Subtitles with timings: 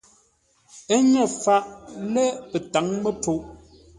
[0.93, 1.63] Ə́ ŋə́ faʼ
[2.13, 3.41] lə̂ pətǎŋ-məpfuʼ.